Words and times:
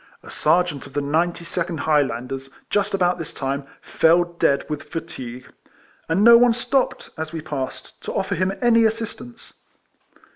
A 0.23 0.31
Serjeant 0.31 0.87
of 0.87 0.93
the 0.93 0.99
92nd 0.99 1.81
High 1.81 2.01
landers, 2.01 2.49
just 2.71 2.95
about 2.95 3.19
this 3.19 3.31
time, 3.31 3.67
fell 3.83 4.23
dead 4.23 4.65
with 4.67 4.81
fatigue, 4.89 5.53
and 6.09 6.23
no 6.23 6.39
one 6.39 6.53
stopped, 6.53 7.11
as 7.19 7.31
we 7.31 7.39
passed, 7.39 8.01
to 8.05 8.11
offer 8.11 8.33
him 8.33 8.51
any 8.63 8.85
assistance. 8.85 9.53